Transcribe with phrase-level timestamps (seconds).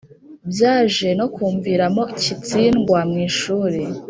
[0.51, 3.81] Byaje nokumviramo kitsindwa mwishuri